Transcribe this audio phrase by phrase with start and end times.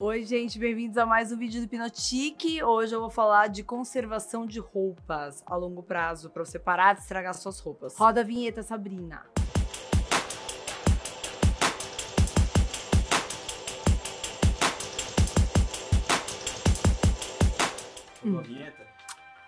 [0.00, 2.62] Oi, gente, bem-vindos a mais um vídeo do Pinotique.
[2.62, 7.00] Hoje eu vou falar de conservação de roupas a longo prazo, para você parar de
[7.00, 7.96] estragar suas roupas.
[7.96, 9.26] Roda a vinheta, Sabrina.
[18.22, 18.86] Uma vinheta?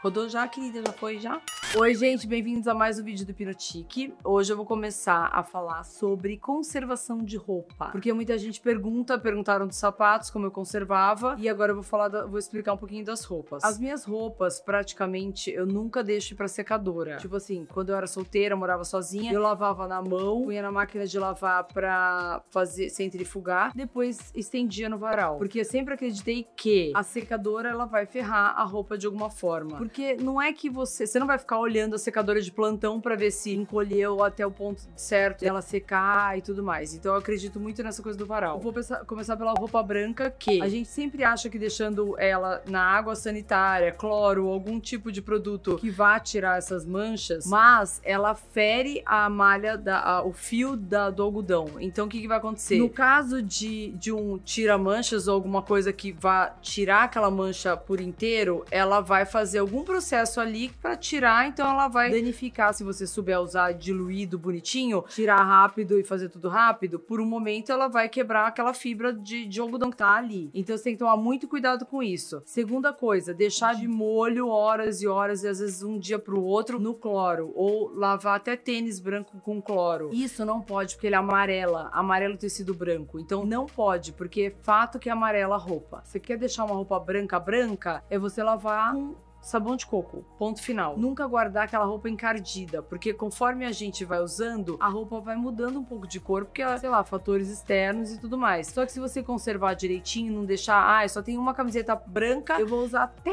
[0.03, 0.82] Rodou já, querida?
[0.85, 1.41] Já foi já?
[1.77, 4.12] Oi, gente, bem-vindos a mais um vídeo do Pinotique.
[4.25, 7.91] Hoje eu vou começar a falar sobre conservação de roupa.
[7.93, 12.27] Porque muita gente pergunta, perguntaram dos sapatos, como eu conservava, e agora eu vou falar,
[12.27, 13.62] vou explicar um pouquinho das roupas.
[13.62, 17.18] As minhas roupas, praticamente, eu nunca deixo pra secadora.
[17.18, 21.07] Tipo assim, quando eu era solteira, morava sozinha, eu lavava na mão, punha na máquina
[21.07, 25.39] de lavar pra fazer centrifugar, depois estendia no varal.
[25.39, 29.79] Porque eu sempre acreditei que a secadora, ela vai ferrar a roupa de alguma forma.
[29.79, 33.14] Porque não é que você, você não vai ficar olhando a secadora de plantão para
[33.14, 36.95] ver se encolheu até o ponto certo dela secar e tudo mais.
[36.95, 38.59] Então eu acredito muito nessa coisa do varal.
[38.61, 42.83] Vou pensar, começar pela roupa branca, que a gente sempre acha que deixando ela na
[42.83, 49.03] água sanitária, cloro, algum tipo de produto que vá tirar essas manchas, mas ela fere
[49.05, 51.69] a malha, da, a, o fio da, do algodão.
[51.81, 52.79] Então o que, que vai acontecer?
[52.79, 58.01] No caso de, de um tira-manchas ou alguma coisa que vá tirar aquela mancha por
[58.01, 63.06] inteiro, ela vai fazer algum processo ali para tirar então ela vai danificar se você
[63.06, 66.98] souber usar diluído bonitinho, tirar rápido e fazer tudo rápido.
[66.98, 70.51] Por um momento ela vai quebrar aquela fibra de, de algodão que tá ali.
[70.55, 72.43] Então você tem que tomar muito cuidado com isso.
[72.47, 76.78] Segunda coisa, deixar de molho horas e horas e às vezes um dia pro outro
[76.78, 80.11] no cloro ou lavar até tênis branco com cloro.
[80.12, 83.19] Isso não pode porque ele amarela, amarelo tecido branco.
[83.19, 86.03] Então não pode porque é fato que amarela a roupa.
[86.05, 90.63] Você quer deixar uma roupa branca branca é você lavar com sabão de coco, ponto
[90.63, 90.97] final.
[90.99, 95.79] Nunca guardar aquela roupa encardida, porque conforme a gente vai usando, a roupa vai mudando
[95.79, 98.69] um pouco de cor, porque, sei lá, fatores externos e tudo mais.
[98.69, 102.67] Só que se você conservar direitinho, não deixar, ah, só tem uma camiseta branca, eu
[102.67, 103.31] vou usar até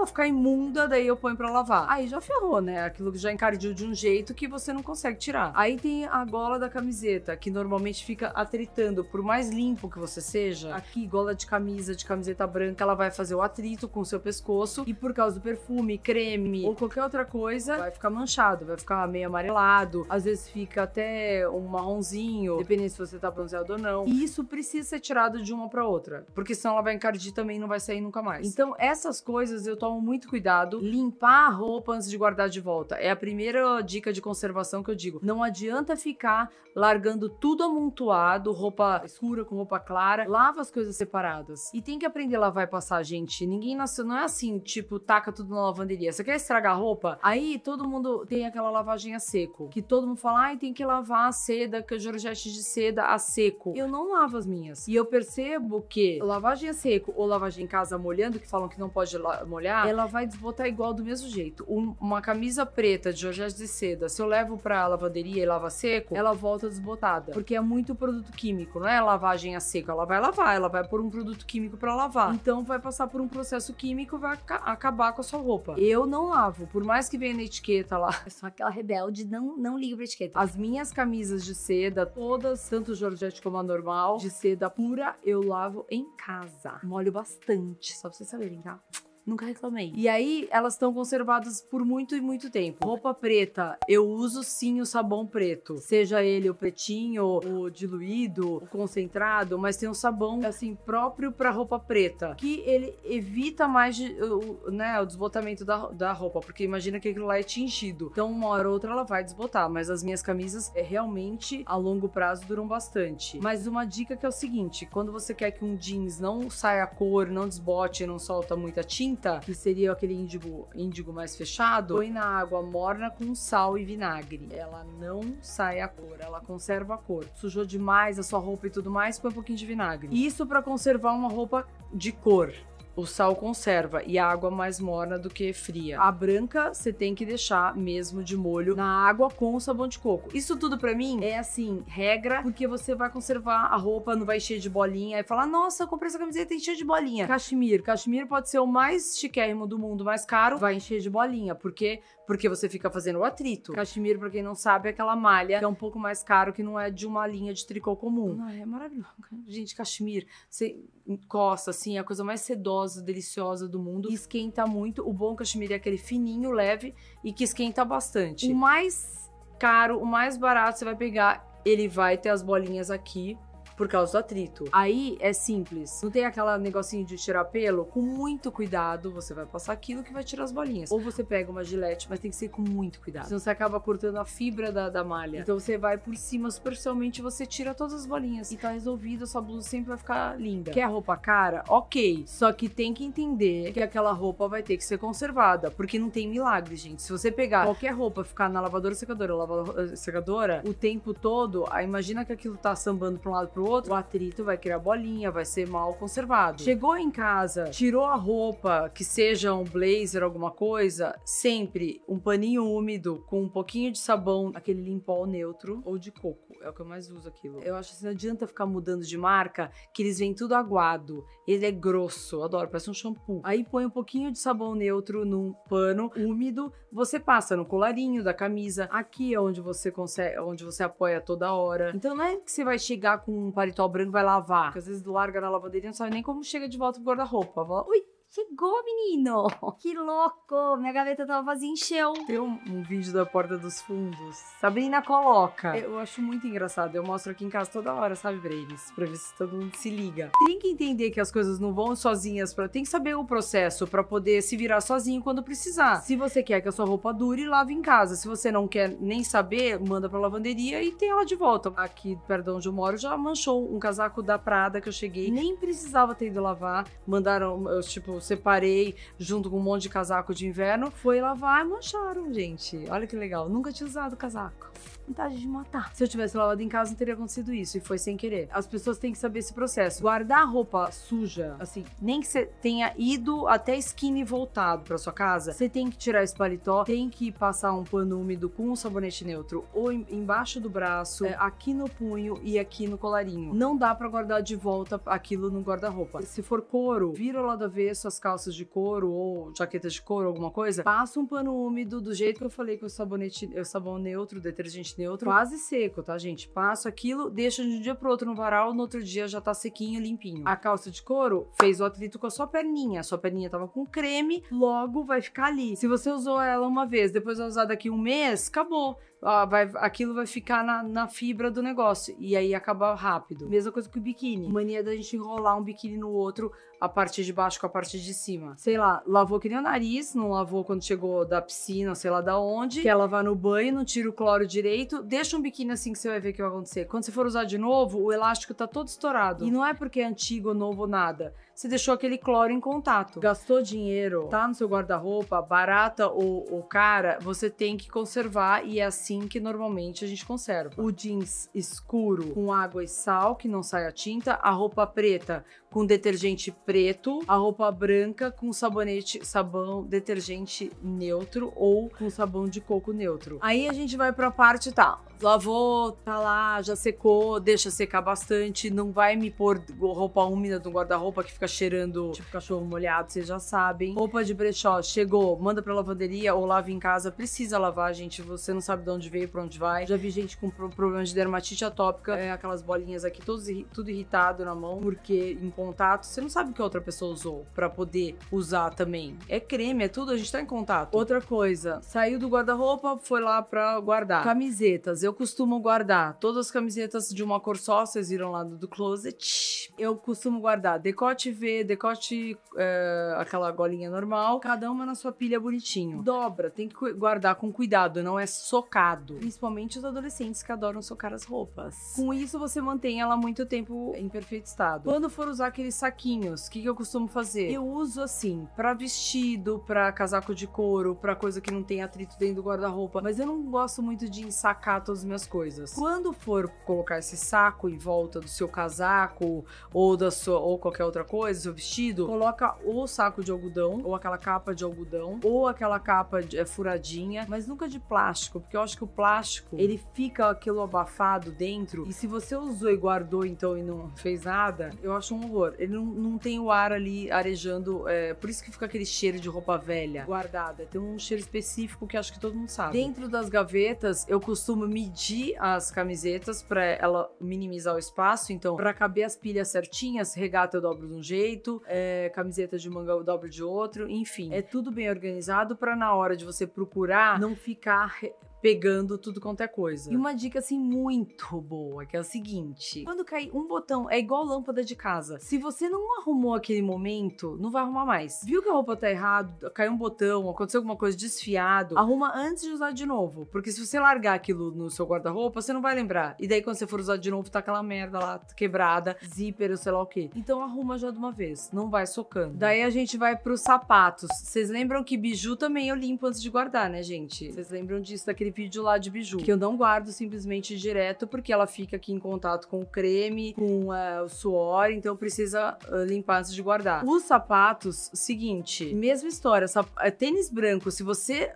[0.00, 1.86] ela ficar imunda, daí eu ponho pra lavar.
[1.88, 2.84] Aí já ferrou, né?
[2.84, 5.52] Aquilo que já encardiu de um jeito que você não consegue tirar.
[5.54, 10.20] Aí tem a gola da camiseta, que normalmente fica atritando, por mais limpo que você
[10.20, 10.74] seja.
[10.74, 14.20] Aqui, gola de camisa, de camiseta branca, ela vai fazer o atrito com o seu
[14.20, 18.76] pescoço, e por causa do perfume, creme ou qualquer outra coisa, vai ficar manchado, vai
[18.76, 23.78] ficar meio amarelado, às vezes fica até um marronzinho, dependendo se você tá bronzeado ou
[23.78, 24.06] não.
[24.06, 27.56] E isso precisa ser tirado de uma para outra, porque senão ela vai encardir também
[27.56, 28.46] e não vai sair nunca mais.
[28.46, 30.78] Então, essas coisas eu tomo muito cuidado.
[30.80, 34.90] Limpar a roupa antes de guardar de volta é a primeira dica de conservação que
[34.90, 35.20] eu digo.
[35.22, 40.26] Não adianta ficar largando tudo amontoado, roupa escura com roupa clara.
[40.28, 41.72] Lava as coisas separadas.
[41.74, 43.46] E tem que aprender a lavar e passar, gente.
[43.46, 46.12] Ninguém nasceu, não é assim, tipo, taca tudo na lavanderia.
[46.12, 47.18] Você quer estragar a roupa?
[47.22, 49.68] Aí todo mundo tem aquela lavagem a seco.
[49.68, 53.06] Que todo mundo fala, ai, tem que lavar a seda, que é Georgette de seda
[53.06, 53.72] a seco.
[53.76, 54.86] Eu não lavo as minhas.
[54.86, 58.78] E eu percebo que lavagem a seco ou lavagem em casa molhando, que falam que
[58.78, 61.64] não pode molhar, ela vai desbotar igual do mesmo jeito.
[61.68, 65.70] Um, uma camisa preta de Georgette de seda, se eu levo pra lavanderia e lava
[65.70, 67.32] seco, ela volta desbotada.
[67.32, 69.90] Porque é muito produto químico, não é lavagem a seco.
[69.90, 72.34] Ela vai lavar, ela vai pôr um produto químico para lavar.
[72.34, 75.74] Então vai passar por um processo químico vai acabar com a sua roupa.
[75.78, 78.10] Eu não lavo, por mais que venha na etiqueta lá.
[78.24, 80.38] Eu sou aquela rebelde, não, não ligo pra etiqueta.
[80.38, 85.42] As minhas camisas de seda, todas, tanto Georgette como a normal, de seda pura, eu
[85.42, 86.80] lavo em casa.
[86.82, 88.80] Molho bastante, só pra vocês saberem, tá?
[89.26, 89.92] Nunca reclamei.
[89.94, 92.86] E aí, elas estão conservadas por muito e muito tempo.
[92.86, 95.78] Roupa preta, eu uso sim o sabão preto.
[95.78, 101.50] Seja ele o pretinho, o diluído, o concentrado, mas tem um sabão, assim, próprio pra
[101.50, 102.34] roupa preta.
[102.36, 106.40] Que ele evita mais de, o, né, o desbotamento da, da roupa.
[106.40, 108.08] Porque imagina que aquilo lá é tingido.
[108.12, 109.68] Então, uma hora ou outra ela vai desbotar.
[109.70, 113.38] Mas as minhas camisas, é, realmente, a longo prazo, duram bastante.
[113.40, 116.84] Mas uma dica que é o seguinte: quando você quer que um jeans não saia
[116.84, 121.36] a cor, não desbote, não solta muita tinta, tinta, que seria aquele índigo, índigo mais
[121.36, 124.48] fechado, põe na água morna com sal e vinagre.
[124.52, 127.24] Ela não sai a cor, ela conserva a cor.
[127.34, 130.08] Sujou demais a sua roupa e tudo mais, põe um pouquinho de vinagre.
[130.12, 132.52] Isso para conservar uma roupa de cor.
[133.00, 135.98] O sal conserva e a água mais morna do que fria.
[135.98, 139.98] A branca você tem que deixar mesmo de molho na água com o sabão de
[139.98, 140.28] coco.
[140.36, 144.36] Isso tudo para mim é assim, regra, porque você vai conservar a roupa, não vai
[144.36, 147.26] encher de bolinha e falar: "Nossa, eu comprei essa camiseta e encheu de bolinha".
[147.26, 151.54] Cachemir, cachemir pode ser o mais chiquérrimo do mundo, mais caro, vai encher de bolinha,
[151.54, 153.72] porque porque você fica fazendo o atrito.
[153.72, 156.62] Cachemir, pra quem não sabe, é aquela malha que é um pouco mais caro, que
[156.62, 158.34] não é de uma linha de tricô comum.
[158.34, 159.08] Não, é maravilhoso.
[159.48, 164.10] Gente, cachemir, você encosta, assim, é a coisa mais sedosa, deliciosa do mundo.
[164.10, 165.06] Esquenta muito.
[165.06, 168.50] O bom cachemir é aquele fininho, leve e que esquenta bastante.
[168.50, 173.36] O mais caro, o mais barato, você vai pegar, ele vai ter as bolinhas aqui
[173.80, 174.66] por causa do atrito.
[174.72, 176.02] Aí é simples.
[176.02, 177.86] Não tem aquela negocinho de tirar pelo?
[177.86, 180.90] Com muito cuidado, você vai passar aquilo que vai tirar as bolinhas.
[180.90, 183.24] Ou você pega uma gilete, mas tem que ser com muito cuidado.
[183.24, 185.38] Senão você acaba cortando a fibra da, da malha.
[185.38, 188.52] Então você vai por cima superficialmente, você tira todas as bolinhas.
[188.52, 190.72] E tá resolvido, sua blusa sempre vai ficar linda.
[190.72, 191.64] Quer roupa cara?
[191.66, 192.24] Ok.
[192.26, 195.70] Só que tem que entender que aquela roupa vai ter que ser conservada.
[195.70, 197.00] Porque não tem milagre, gente.
[197.00, 201.86] Se você pegar qualquer roupa, ficar na lavadora secadora, lavadora secadora, o tempo todo, aí
[201.86, 205.30] imagina que aquilo tá sambando pra um lado pro outro, o atrito vai criar bolinha,
[205.30, 206.62] vai ser mal conservado.
[206.62, 212.64] Chegou em casa, tirou a roupa, que seja um blazer, alguma coisa, sempre um paninho
[212.64, 216.50] úmido com um pouquinho de sabão, aquele limpol neutro ou de coco.
[216.62, 217.60] É o que eu mais uso aquilo.
[217.60, 221.24] Eu acho que não adianta ficar mudando de marca, que eles vêm tudo aguado.
[221.46, 223.40] Ele é grosso, adoro, parece um shampoo.
[223.42, 228.34] Aí põe um pouquinho de sabão neutro num pano úmido, você passa no colarinho da
[228.34, 228.84] camisa.
[228.90, 231.92] Aqui é onde você consegue, onde você apoia toda hora.
[231.94, 234.66] Então não é que você vai chegar com um paletó branco vai lavar.
[234.66, 237.86] Porque às vezes larga na lavanderia não sabe nem como chega de volta pro guarda-roupa.
[237.88, 238.02] Ui,
[238.32, 239.48] Chegou, menino!
[239.80, 240.76] Que louco!
[240.76, 242.12] Minha gaveta tava vazia, encheu.
[242.26, 244.36] Tem um, um vídeo da Porta dos Fundos.
[244.60, 245.76] Sabrina coloca.
[245.76, 246.94] Eu acho muito engraçado.
[246.94, 248.92] Eu mostro aqui em casa toda hora, sabe, pra eles?
[248.92, 250.30] Pra ver se todo mundo se liga.
[250.46, 252.54] Tem que entender que as coisas não vão sozinhas.
[252.54, 252.68] Pra...
[252.68, 255.96] Tem que saber o processo pra poder se virar sozinho quando precisar.
[256.02, 258.14] Se você quer que a sua roupa dure, lave em casa.
[258.14, 261.72] Se você não quer nem saber, manda pra lavanderia e tem ela de volta.
[261.76, 265.30] Aqui, perto de onde eu moro, já manchou um casaco da Prada que eu cheguei.
[265.30, 266.86] Nem precisava ter ido lavar.
[267.06, 270.90] Mandaram, eu, tipo, separei junto com um monte de casaco de inverno.
[270.90, 272.84] Foi lavar e mancharam, gente.
[272.88, 273.48] Olha que legal.
[273.48, 274.70] Nunca tinha usado casaco.
[275.10, 275.90] Vontade de matar.
[275.92, 277.76] Se eu tivesse lavado em casa, não teria acontecido isso.
[277.76, 278.48] E foi sem querer.
[278.52, 280.00] As pessoas têm que saber esse processo.
[280.00, 284.96] Guardar roupa suja, assim, nem que você tenha ido até a esquina e voltado pra
[284.96, 288.70] sua casa, você tem que tirar esse paletó, tem que passar um pano úmido com
[288.70, 292.96] um sabonete neutro ou em- embaixo do braço, é, aqui no punho e aqui no
[292.96, 293.52] colarinho.
[293.52, 296.22] Não dá pra guardar de volta aquilo no guarda-roupa.
[296.22, 300.28] Se for couro, vira o lado avesso as calças de couro ou jaquetas de couro,
[300.28, 303.64] alguma coisa, passa um pano úmido do jeito que eu falei com o sabonete, o
[303.64, 306.48] sabão neutro, detergente neutro, quase seco, tá, gente?
[306.48, 309.54] Passo aquilo, deixa de um dia pro outro no varal, no outro dia já tá
[309.54, 310.42] sequinho, limpinho.
[310.46, 313.66] A calça de couro fez o atrito com a sua perninha, a sua perninha tava
[313.66, 315.76] com creme, logo vai ficar ali.
[315.76, 318.98] Se você usou ela uma vez, depois vai usar daqui um mês, acabou.
[319.22, 322.16] Ah, vai, aquilo vai ficar na, na fibra do negócio.
[322.18, 323.48] E aí acaba rápido.
[323.48, 324.48] Mesma coisa que o biquíni.
[324.48, 326.50] Mania da gente enrolar um biquíni no outro,
[326.80, 328.54] a parte de baixo com a parte de cima.
[328.56, 332.22] Sei lá, lavou que nem o nariz, não lavou quando chegou da piscina, sei lá
[332.22, 332.80] da onde.
[332.80, 335.02] Quer lavar no banho, não tira o cloro direito.
[335.02, 336.86] Deixa um biquíni assim que você vai ver o que vai acontecer.
[336.86, 339.44] Quando você for usar de novo, o elástico tá todo estourado.
[339.44, 341.34] E não é porque é antigo, novo nada.
[341.60, 343.20] Você deixou aquele cloro em contato.
[343.20, 348.80] Gastou dinheiro, tá no seu guarda-roupa, barata ou, ou cara, você tem que conservar e
[348.80, 350.82] é assim que normalmente a gente conserva.
[350.82, 354.36] O jeans escuro com água e sal, que não sai a tinta.
[354.36, 357.20] A roupa preta com detergente preto.
[357.28, 363.38] A roupa branca com sabonete, sabão, detergente neutro ou com sabão de coco neutro.
[363.40, 368.70] Aí a gente vai pra parte, tá, lavou, tá lá, já secou, deixa secar bastante,
[368.70, 373.26] não vai me pôr roupa úmida do guarda-roupa que fica cheirando tipo cachorro molhado, vocês
[373.26, 373.94] já sabem.
[373.94, 378.52] Roupa de brechó, chegou, manda pra lavanderia ou lava em casa, precisa lavar, gente, você
[378.52, 379.86] não sabe de onde veio, pra onde vai.
[379.86, 383.90] Já vi gente com pro- problema de dermatite atópica, é, aquelas bolinhas aqui, todos, tudo
[383.90, 387.46] irritado na mão, porque em contato, você não sabe o que a outra pessoa usou
[387.54, 389.18] pra poder usar também.
[389.28, 390.94] É creme, é tudo, a gente tá em contato.
[390.94, 394.24] Outra coisa, saiu do guarda-roupa, foi lá pra guardar.
[394.24, 398.68] Camisetas, eu costumo guardar todas as camisetas de uma cor só, vocês viram lá do,
[398.68, 399.72] closet.
[399.78, 405.38] Eu costumo guardar decote V, decote é, aquela golinha normal, cada uma na sua pilha
[405.38, 406.02] bonitinho.
[406.02, 409.14] Dobra, tem que guardar com cuidado, não é socado.
[409.16, 411.92] Principalmente os adolescentes que adoram socar as roupas.
[411.94, 414.84] Com isso, você mantém ela muito tempo em perfeito estado.
[414.84, 417.50] Quando for usar aqueles saquinhos, o que, que eu costumo fazer?
[417.50, 422.18] Eu uso assim, pra vestido, pra casaco de couro, pra coisa que não tem atrito
[422.18, 423.00] dentro do guarda-roupa.
[423.02, 425.74] Mas eu não gosto muito de ensacar todas as minhas coisas.
[425.74, 430.84] Quando for colocar esse saco em volta do seu casaco ou da sua ou qualquer
[430.84, 435.46] outra coisa, seu vestido, coloca o saco de algodão ou aquela capa de algodão ou
[435.46, 439.56] aquela capa de, é, furadinha, mas nunca de plástico, porque eu acho que o plástico
[439.58, 444.24] ele fica aquilo abafado dentro e se você usou e guardou então e não fez
[444.24, 445.39] nada, eu acho um horror.
[445.58, 449.18] Ele não, não tem o ar ali arejando, é, por isso que fica aquele cheiro
[449.18, 450.66] de roupa velha guardada.
[450.66, 452.72] Tem um cheiro específico que acho que todo mundo sabe.
[452.72, 458.32] Dentro das gavetas, eu costumo medir as camisetas para ela minimizar o espaço.
[458.32, 462.68] Então, para caber as pilhas certinhas, regata eu dobro de um jeito, é, camiseta de
[462.68, 464.32] manga eu dobro de outro, enfim.
[464.32, 468.00] É tudo bem organizado para na hora de você procurar não ficar
[468.40, 469.92] pegando tudo quanto é coisa.
[469.92, 473.98] E uma dica assim muito boa, que é o seguinte: quando cair um botão, é
[473.98, 475.18] igual lâmpada de casa.
[475.20, 478.20] Se você não arrumou aquele momento, não vai arrumar mais.
[478.24, 482.44] Viu que a roupa tá errado, caiu um botão, aconteceu alguma coisa desfiado, arruma antes
[482.44, 485.74] de usar de novo, porque se você largar aquilo no seu guarda-roupa, você não vai
[485.74, 486.16] lembrar.
[486.18, 489.72] E daí quando você for usar de novo, tá aquela merda lá quebrada, zíper, sei
[489.72, 490.10] lá o quê.
[490.14, 492.36] Então arruma já de uma vez, não vai socando.
[492.36, 494.08] Daí a gente vai pros sapatos.
[494.22, 497.30] Vocês lembram que biju também eu limpo antes de guardar, né, gente?
[497.32, 499.18] Vocês lembram disso daquele vídeo lá de biju?
[499.18, 503.34] Que eu não guardo simplesmente direto porque ela fica aqui em contato com o creme,
[503.34, 506.84] com uh, o suor, então precisa uh, limpar antes de guardar.
[506.84, 511.32] Os sapatos, seguinte, mesma história, uh, tênis branco, se você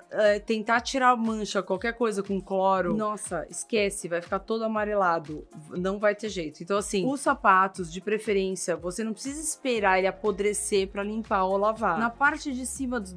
[0.47, 6.15] tentar tirar mancha, qualquer coisa com cloro, nossa, esquece, vai ficar todo amarelado, não vai
[6.15, 6.63] ter jeito.
[6.63, 11.57] Então assim, os sapatos, de preferência, você não precisa esperar ele apodrecer para limpar ou
[11.57, 11.99] lavar.
[11.99, 13.15] Na parte de cima dos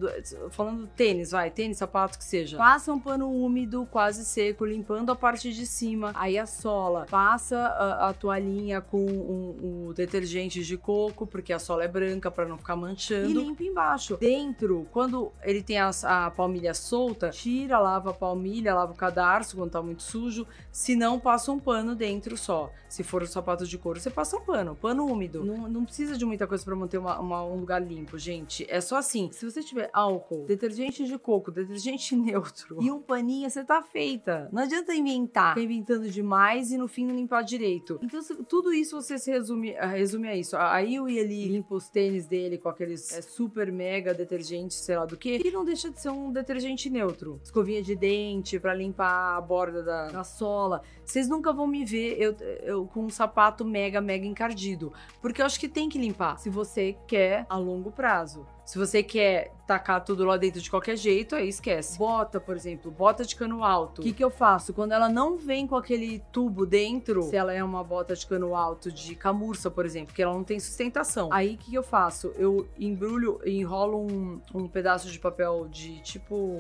[0.52, 5.12] falando do tênis, vai, tênis, sapato que seja, passa um pano úmido, quase seco, limpando
[5.12, 10.64] a parte de cima, aí a sola, passa a, a toalhinha com um, um, detergente
[10.64, 14.18] de coco, porque a sola é branca para não ficar manchando, e limpa embaixo.
[14.18, 19.58] Dentro, quando ele tem a, a palmilha solta, tira, lava a palmilha, lava o cadarço
[19.58, 22.72] quando tá muito sujo, se não, passa um pano dentro só.
[22.88, 25.44] Se for os sapatos de couro, você passa um pano, pano úmido.
[25.44, 28.66] Não, não precisa de muita coisa para manter uma, uma, um lugar limpo, gente.
[28.70, 29.30] É só assim.
[29.32, 34.48] Se você tiver álcool, detergente de coco, detergente neutro e um paninho, você tá feita.
[34.52, 35.58] Não adianta inventar.
[35.58, 38.00] Inventando demais e no fim não limpar direito.
[38.04, 40.56] Então, tudo isso você se resume, ah, resume a isso.
[40.56, 45.06] Aí o Eli limpa os tênis dele com aqueles é, super mega detergentes, sei lá
[45.06, 47.40] do que, e não deixa de ser um detergente neutro.
[47.44, 50.84] Escovinha de dente para limpar a borda da, da sola.
[51.04, 54.94] Vocês nunca vão me ver eu, eu com um sapato mega, mega encardido.
[55.20, 56.38] Porque eu acho que tem que limpar.
[56.38, 58.46] Se você quer a longo prazo.
[58.68, 61.98] Se você quer tacar tudo lá dentro de qualquer jeito, aí esquece.
[61.98, 64.00] Bota, por exemplo, bota de cano alto.
[64.00, 64.74] O que, que eu faço?
[64.74, 68.54] Quando ela não vem com aquele tubo dentro, se ela é uma bota de cano
[68.54, 71.84] alto de camurça, por exemplo, que ela não tem sustentação, aí o que, que eu
[71.84, 72.34] faço?
[72.36, 76.60] Eu embrulho, enrolo um, um pedaço de papel de tipo.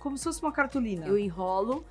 [0.00, 1.06] como se fosse uma cartolina.
[1.06, 1.84] Eu enrolo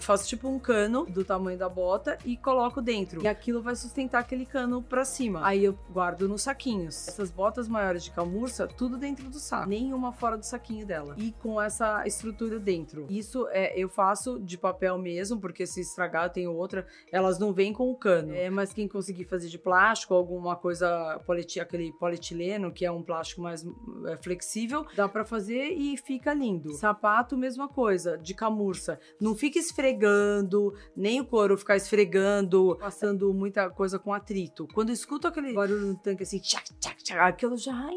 [0.00, 3.22] faço tipo um cano do tamanho da bota e coloco dentro.
[3.22, 5.46] E aquilo vai sustentar aquele cano pra cima.
[5.46, 7.08] Aí eu guardo nos saquinhos.
[7.08, 9.68] Essas botas maiores de camurça, tudo dentro do saco.
[9.68, 11.14] Nenhuma fora do saquinho dela.
[11.18, 13.06] E com essa estrutura dentro.
[13.08, 16.86] Isso é, eu faço de papel mesmo, porque se estragar eu tenho outra.
[17.12, 18.34] Elas não vêm com o cano.
[18.34, 21.20] É, mas quem conseguir fazer de plástico, alguma coisa,
[21.60, 23.64] aquele polietileno, que é um plástico mais
[24.06, 26.72] é, flexível, dá para fazer e fica lindo.
[26.74, 28.98] Sapato, mesma coisa, de camurça.
[29.20, 34.66] Não fica esfregando, nem o couro ficar esfregando, passando muita coisa com atrito.
[34.74, 37.72] Quando eu escuto aquele barulho no tanque assim, tchac, tchac, tchac, aquilo já.
[37.72, 37.96] Ai,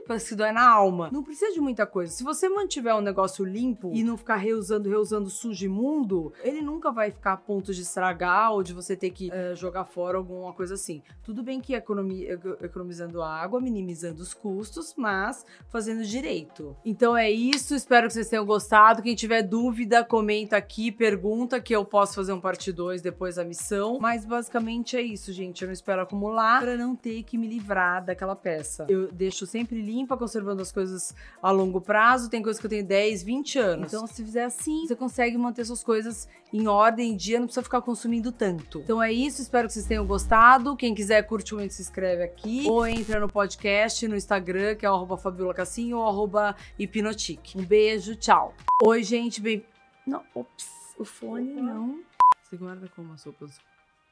[0.00, 1.10] parece que dói na alma.
[1.12, 2.12] Não precisa de muita coisa.
[2.12, 6.90] Se você mantiver um negócio limpo e não ficar reusando, reusando sujo imundo, ele nunca
[6.90, 10.52] vai ficar a ponto de estragar ou de você ter que uh, jogar fora alguma
[10.52, 11.02] coisa assim.
[11.22, 12.26] Tudo bem que economi
[12.62, 16.76] economizando água, minimizando os custos, mas fazendo direito.
[16.84, 19.02] Então é isso, espero que vocês tenham gostado.
[19.02, 23.44] Quem tiver dúvida, comenta aqui, pergunta que eu posso fazer um parte 2 depois da
[23.44, 23.98] missão.
[24.00, 25.62] Mas basicamente é isso, gente.
[25.62, 28.86] Eu não espero acumular para não ter que me livrar daquela peça.
[28.88, 32.30] Eu deixo sempre limpa, conservando as coisas a longo prazo.
[32.30, 33.92] Tem coisas que eu tenho 10, 20 anos.
[33.92, 37.64] Então, se fizer assim, você consegue manter suas coisas em ordem, em dia, não precisa
[37.64, 38.80] ficar consumindo tanto.
[38.80, 40.76] Então é isso, espero que vocês tenham gostado.
[40.76, 42.64] Quem quiser curtir muito, se inscreve aqui.
[42.68, 47.58] Ou entra no podcast, no Instagram, que é o Fabiola Cassim, ou arroba Hipnotique.
[47.58, 48.54] Um beijo, tchau.
[48.82, 49.64] Oi, gente, bem...
[50.06, 52.00] Não, ops, o fone não.
[52.42, 53.58] Você guarda como as roupas?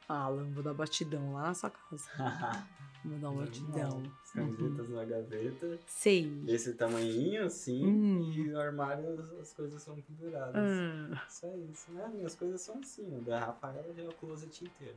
[0.08, 2.08] Alan, vou dar batidão lá na sua casa.
[3.04, 4.02] Vou dar uma batidão.
[4.22, 4.94] As camisetas uhum.
[4.94, 5.78] na gaveta.
[5.86, 6.44] Sei.
[6.46, 7.84] Esse tamanhinho, assim.
[7.84, 8.32] Uhum.
[8.32, 10.54] E no armário as coisas são penduradas.
[10.54, 11.16] Uhum.
[11.28, 12.08] Só isso, né?
[12.14, 13.16] Minhas coisas são assim.
[13.16, 14.94] O da Rafaela já é o closet inteiro.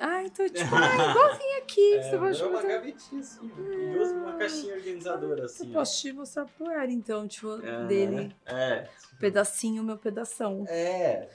[0.00, 1.94] Ai, tô tipo, ah, igualzinho aqui.
[1.94, 3.52] É, você é uma gavetinha assim.
[3.58, 5.66] E uso uma caixinha organizadora assim.
[5.66, 8.34] Eu posso te mostrar pro Eric, então, tipo, dele.
[8.46, 8.88] É.
[9.20, 10.64] Pedacinho, meu pedação.
[10.68, 11.28] É.